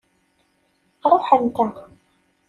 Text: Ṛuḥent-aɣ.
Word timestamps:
Ṛuḥent-aɣ. 1.11 1.75